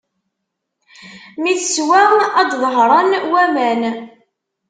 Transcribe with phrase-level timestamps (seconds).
[1.41, 2.03] Mi teswa,
[2.39, 3.81] ad d-ḍehṛen waman.